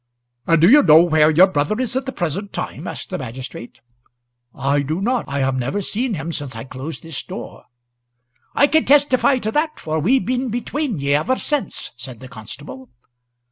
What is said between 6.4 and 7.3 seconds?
I closed this